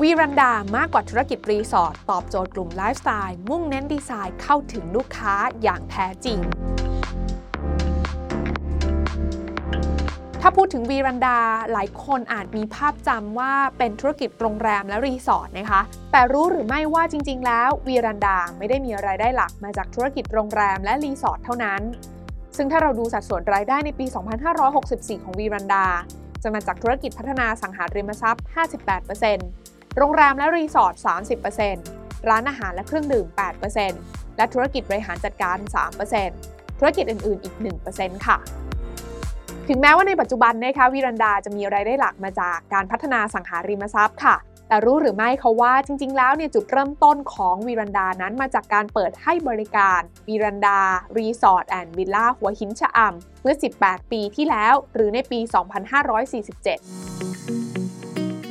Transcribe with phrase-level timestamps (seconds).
[0.00, 6.38] วีรันดามากกว่าธุรกิจรีสอร์ทตอบโจทย์กลุ่มไลฟ์สไตล์มุ่งเน้นดีไซน์เข้าถึงลูกค้าอย่างแท้จริง
[10.40, 11.38] ถ้าพูดถึงวีรันดา
[11.72, 15.80] หลายคนอาจมีภาพจำว่าเป็นธุรกิจโรงแรมและรีสอร์ทนะคะ
[16.12, 21.82] แต่รู้หรือไม่ว่าจริง ๆ แล้ววีรันดาไม่ได้มีรายได้หลักมาจากธุรกิจโรงแรมและรีสอร์ทเท่านั้น
[22.56, 24.06] ซึ่งถ้าเราดูสัดส่วนรายได้ในปี
[24.64, 25.86] 2564 ของวีรันดา
[26.42, 28.44] จะมาจากธุรกิจพัฒนาอสังหาริมทรัพย์
[29.00, 29.61] 58%
[29.96, 30.94] โรงแรมและรีสอร์ท
[31.60, 33.26] 30%ร้านอาหารและเครื่องดื่ม
[33.82, 35.56] 8%และธุรกิจบริหารจัดการ
[36.18, 37.54] 3%ธุรกิจอื่นๆ อีก
[37.90, 38.36] 1%ค่ะ
[39.68, 44.36] ถึงแม้ว่าในปัจจุบันนะคะวีรันดาจะมีรายได้หลักมาจากการพัฒนาอสังหาริมทรัพย์ค่ะ
[44.68, 50.80] แต่รู้หรือไม่คะว่าจริง ๆ แล้วเนี่ยจุดเริ่มต้นของวีรันดานั้นมาจากการเปิดให้บริการวีรันดา
[51.16, 57.81] รีสอร์ทแอนด์วิลล่าหัวหินชะอำเมื่อ 18 ปีที่แล้วหรือในปี 2547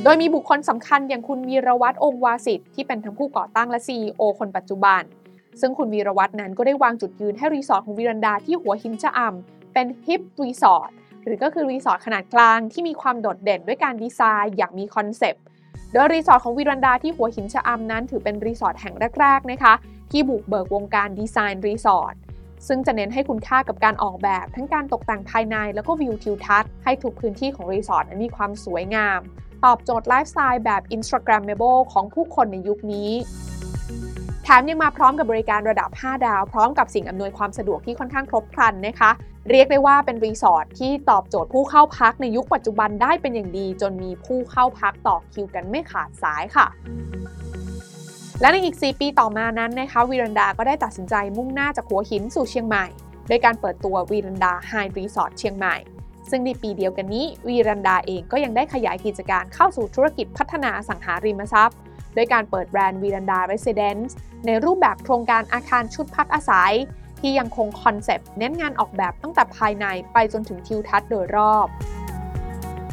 [0.04, 5.02] โดยมีบุคคลสำคัญอย่างคุณวีรวัฒน์ องค์วาสิฏฐ์ที่เป็นทั้งผู้ก่อตั้งและ CEO คนปัจจุบัน
[5.60, 10.90] ซึ่งคุณวีรวัฒน์นั้นก็ได้วางจุดยืนให้รีสอร์ทของวีรันดาที่หัวหินชะอำเป็น hip รีสอร์ท
[11.24, 15.42] หรือก็คือรีสอร์ทขนาดกลางที่มีความโดดเด่นด้วยการดีไซน์อย่างมีคอนเซปต์
[15.92, 19.74] โดยรีสอร์ทของวีรันดาที่หัวหินชะอำนั้นถือเป็นรีสอร์ทแห่งแรกๆนะคะ
[20.10, 22.14] ที่บุกเบิกวงการดีไซน์รีสอร์ท
[22.68, 29.20] ซึ่งจะเน้นให้คุณค่ากับการออกแบบ ทั้งการตกแต่งภายในแล้วก็วิวทิวทัศน์ให้ทุกพื้นที่ของรีสอร์ทมีความสวยงาม
[29.64, 33.10] ตอบโจทย์ไลฟ์สไตล์แบบ Instagrammable ของผู้คนในยุคนี้
[34.42, 39.10] แถมยังมาพร้อมกับบริการระดับ 5 ดาว พร้อมกับสิ่งอำนวยความสะดวกที่ค่อนข้างครบครันนะคะ
[39.50, 46.66] เรียกได้ว่าเป็นรีสอร์ทที่ตอบโจทย์ผู้เข้าพักในยุคปัจจุบันได้เป็นอย่างดี จนมีผู้เข้าพักต่อคิวกันไม่ขาดสายค่ะ
[48.40, 52.86] และในอีก 4 ปีต่อมานั้นนะคะวีรันดาก็ได้ตัดสินใจมุ่งหน้าจากหัวหินสู่เชียงใหม่
[53.28, 55.76] โดยการเปิดตัววีรันดาไฮรีสอร์ทเชียงใหม่
[56.30, 61.78] ซึ่งในปีเดียวกันนี้ วีรันดาเองก็ยังได้ขยายกิจการเข้าสู่ธุรกิจพัฒนาอสังหาริมทรัพย์
[62.14, 64.14] โดยการเปิดแบรนด์วีรันดาเรสซิเดนซ์
[64.46, 66.72] ในรูปแบบโครงการอาคารชุดพักอาศัย
[67.20, 71.68] ที่ยังคงคอนเซปต์เน้นงานออกแบบตั้งแต่ภายในไปจนถึงทิวทัศน์โดยรอบ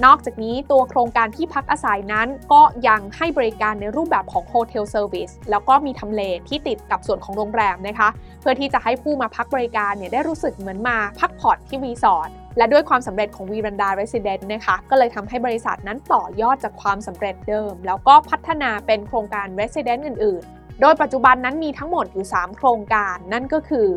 [0.06, 8.10] นอกจากนี้ตัวโครงการที่พักอาศัยนั้นก็ยังให้บริการในรูปแบบของ hotel service แล้วก็มีทำเลที่ติดกับส่วนของโรงแรมนะคะ
[8.42, 23.88] เพื่อที่จะให้ผู้มาพักบริการเนี่ยได้รู้สึกเหมือนมาพักผ่อนที่รีสอร์ท และด้วยความสำเร็จของวีรันดาเรสซิเดนซ์นะคะก็เลยทำให้บริษัทนั้นต่อยอดจากความสำเร็จเดิม แล้วก็พัฒนาเป็นโครงการ Residence อื่น ๆ โดยปัจจุบันนั้นมีทั้งหมดอยู่ 3 โครงการ นั่นก็คือ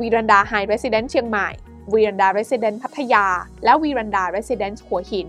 [0.00, 1.48] วีรันดาไฮเรสซิเดนซ์เชียงใหม่
[1.92, 3.26] วีรันดาเรสซิเดนซ์พัทยา
[3.64, 5.28] และวีรันดาเรสซิเดนซ์หัวหิน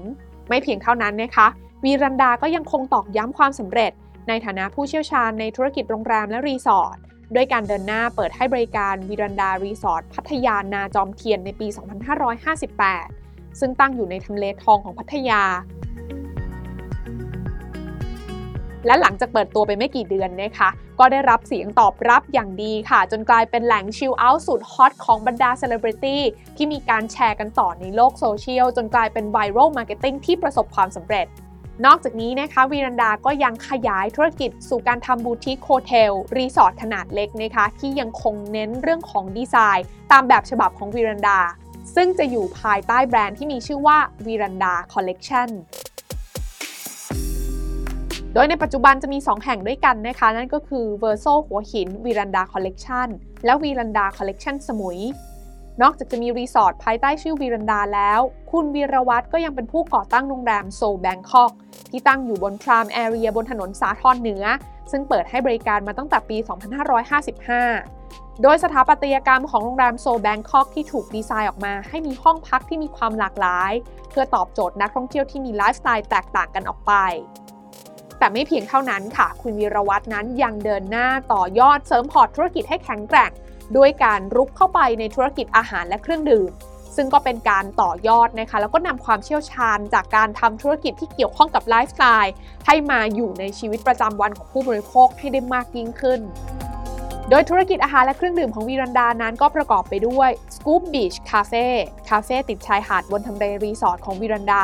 [0.49, 1.47] ไม่เพียงเท่านั้นนะคะ
[1.83, 3.91] วีรันดาก็ยังคงตอกย้ำความสำเร็จ
[4.27, 6.97] ในฐานะผู้เชี่ยวชาญในธุรกิจโรงแรมและรีสอร์ท
[7.35, 11.67] ด้วยการเดินหน้าเปิดให้บริการวีรันดารีสอร์ทพัทยานาจอมเทียนในปี
[12.63, 15.41] 2558 ซึ่งตั้งอยู่ในทำเลทองของพัทยา
[18.85, 26.21] และหลังจากเปิดตัวไปไม่กี่เดือนนะคะ ก็ได้รับเสียงตอบรับอย่างดีค่ะ จนกลายเป็นแหล่ง chill out สุดฮอตของบรรดาเซเลบริตี้
[26.57, 31.27] ที่มีการแชร์กันต่อในโลกโซเชียล จนกลายเป็น viral marketing ที่ประสบความสำเร็จ
[31.85, 41.39] นอกจากนี้นะคะวีรันดาก็ยังขยายธุรกิจสู่การทำ boutique hotel รีสอร์ทขนาดเล็กนะคะ ที่ยังคงเน้นเรื่องของดีไซน์ ตามแบบฉบับของวีรันดา
[41.95, 45.49] ซึ่งจะอยู่ภายใต้แบรนด์ที่มีชื่อว่าวีรันดาคอลเลกชัน
[48.33, 53.07] โดยในปัจจุบันจะมี 2 แห่งด้วยกันนะคะ นั่นก็คือ v e r s o หัวหินวีรันดาคอลเลกชัน
[53.45, 54.99] และวีรันดาคอลเลกชันสมุย
[55.81, 58.19] นอกจากจะมีรีสอร์ทภายใต้ชื่อวีรันดาแล้ว
[58.51, 61.51] คุณวีรวัฒน์ก็ยังเป็นผู้ก่อตั้งโรงแรมโซแบงคอก
[61.91, 64.43] ที่ตั้งอยู่บน prime area บนถนนสาทรเหนือ
[64.91, 66.37] ซึ่งเปิดให้บริการมาตั้งแต่ปี
[67.59, 73.71] 2555 โดยสถาปัตยกรรมของโรงแรมโซแบงคอกที่ถูกดีไซน์ออกมา ให้มีห้องพักที่มีความหลากหลาย
[74.09, 76.93] เพื่อตอบโจทย์นักท่องเที่ยวที่มีไลฟ์สไตล์แตกต่างกันออกไป
[78.19, 83.31] แต่ไม่เพียงเท่านั้นค่ะ คุณวีรวัฒน์นั้นยังเดินหน้าต่อยอดเสริมพอร์ตธุรกิจให้แข็งแกร่ง
[83.77, 86.51] ด้วยการรุกเข้าไปในธุรกิจอาหารและเครื่องดื่ม
[86.95, 92.33] ซึ่งก็เป็นการต่อยอดนะคะ แล้วก็นำความเชี่ยวชาญจากการทำธุรกิจที่เกี่ยวข้องกับไลฟ์สไตล์
[92.65, 96.21] ให้มาอยู่ในชีวิตประจำวันของผู้บริโภคให้ได้มากยิ่งขึ้น
[97.29, 101.67] โดยธุรกิจอาหารและเครื่องดื่มของวีรันดานั้นก็ประกอบไปด้วย SKOOP Beach Cafe
[102.09, 104.63] คาเฟ่ติดชายหาดบนทำเลรีสอร์ทของวีรันดา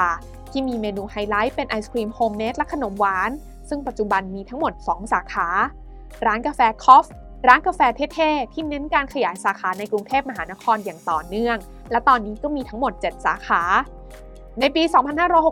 [0.54, 3.32] ที่มีเมนูไฮไลท์เป็นไอศครีมโฮมเมดและขนมหวาน
[3.70, 5.48] ซึ่งปัจจุบันมีทั้งหมด 2 สาขา
[6.26, 7.06] ร้านกาแฟ KOF
[7.48, 7.82] ร้านกาแฟ
[8.14, 11.58] เท่ๆ ที่เน้นการขยายสาขาในกรุงเทพมหานครอย่างต่อเนื่อง
[11.92, 13.62] และตอนนี้ก็มีทั้งหมด 7 สาขา
[14.60, 14.84] ในปี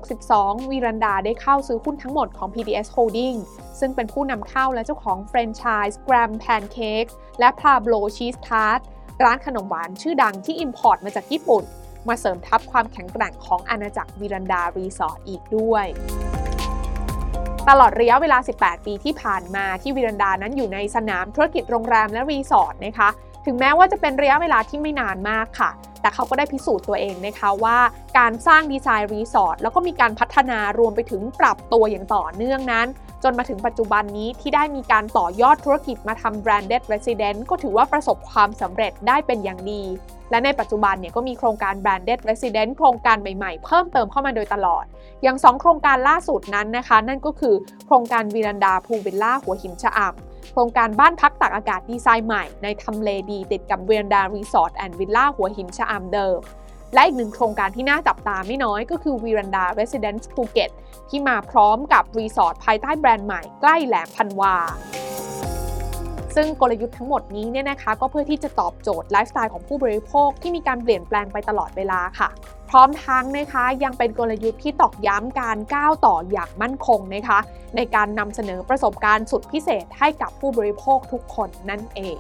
[0.02, 3.38] 2562 วีรันดาได้เข้าซื้อหุ้นทั้งหมดของ PDS Holding
[3.80, 7.10] ซึ่งเป็นผู้นำเข้าและเจ้าของแฟรนไชส์ Gram Pancake
[7.40, 8.82] และ Pablo Cheese Tart
[9.24, 11.64] ร้านขนมหวานชื่อดังที่ import มาจากญี่ปุ่น
[12.08, 15.86] มาเสริมทัพความแข็งแกร่งของอาณาจักรวีรันดารีสอร์ทอีกด้วย
[17.70, 23.10] ตลอดระยะเวลา 18 ปีที่ผ่านมาที่วิรันดานั้นอยู่ในสนามธุรกิจโรงแรมและรีสอร์ทนะคะ
[23.46, 25.72] ถึงแม้ว่าจะเป็นระยะเวลาที่ไม่นานมากค่ะ
[26.02, 27.78] แต่เขาก็ได้พิสูจน์ตัวเองนะคะว่า
[28.18, 32.88] การสร้างดีไซน์รีสอร์ทแล้วก็มีการพัฒนารวมไปถึงปรับตัวอย่างต่อเนื่องนั้น
[33.24, 39.84] จนมาถึงปัจจุบันนี้ที่ได้มีการต่อยอดธุรกิจมาทำ branded resident ก็ถือว่าประสบความสำเร็จได้เป็นอย่างดี
[40.32, 44.84] และในปัจจุบันเนี่ยก็มีโครงการ branded resident โครงการใหม่ๆ เพิ่มเติมเข้ามาโดยตลอด
[45.24, 47.56] อย่าง 2 โครงการล่าสุดนั้นนะคะ นั่นก็คือ
[47.86, 56.40] โครงการวีรันดาพูลวิลล่าหัวหินชะอำ โครงการบ้านพักตากอากาศดีไซน์ใหม่ในทำเลดีติดกับวีรันดารีสอร์ทแอนด์วิลล่าหัวหินชะอำเดิม
[56.94, 60.72] และอีกหนึ่งโครงการที่น่าจับตาไม่น้อยก็คือวีรันดาเรสซิเดนซ์ภูเก็ต
[61.10, 64.56] ที่มาพร้อมกับรีสอร์ทภายใต้แบรนด์ใหม่ใกล้แหลมพันวา
[66.36, 72.30] ซึ่งกลยุทธ์ทั้งหมดนี้เนี่ยนะคะก็เพื่อที่จะตอบโจทย์ไลฟ์สไตล์ของผู้บริโภคที่มีการเปลี่ยนแปลงไปตลอดเวลาค่ะ
[72.70, 77.40] พร้อมทั้งนะคะยังเป็นกลยุทธ์ที่ตอกย้ำการก้าวต่ออย่างมั่นคงนะคะ
[77.76, 82.18] ในการนำเสนอประสบการณ์สุดพิเศษให้กับผู้บริโภคทุกคนนั่นเอง